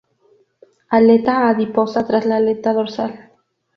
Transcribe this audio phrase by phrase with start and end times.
[0.89, 3.13] Aleta adiposa tras la aleta dorsal.